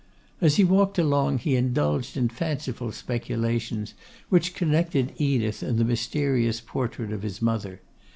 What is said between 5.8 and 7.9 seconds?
mysterious portrait of his mother.